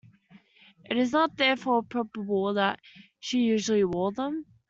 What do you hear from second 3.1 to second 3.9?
she usually